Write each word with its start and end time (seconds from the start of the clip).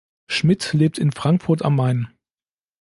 Schmitt 0.27 0.73
lebt 0.73 0.97
in 0.97 1.11
Frankfurt 1.11 1.61
am 1.63 1.75
Main. 1.75 2.07